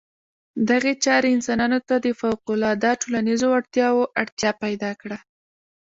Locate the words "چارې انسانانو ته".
1.05-1.95